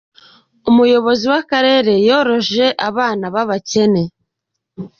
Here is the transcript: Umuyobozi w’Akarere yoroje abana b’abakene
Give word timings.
Umuyobozi 0.69 1.23
w’Akarere 1.31 1.93
yoroje 2.07 2.65
abana 2.89 3.25
b’abakene 3.33 4.03